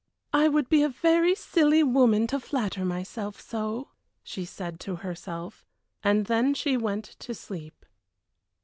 [0.33, 3.89] "I would be a very silly woman to flatter myself so,"
[4.23, 5.63] she said to herself,
[6.03, 7.85] and then she went to sleep.